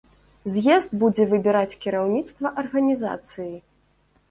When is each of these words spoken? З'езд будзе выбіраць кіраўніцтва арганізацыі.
З'езд 0.53 0.95
будзе 1.03 1.27
выбіраць 1.35 1.77
кіраўніцтва 1.85 2.55
арганізацыі. 2.65 3.49